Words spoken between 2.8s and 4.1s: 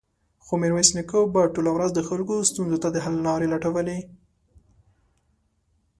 ته د حل لارې لټولې.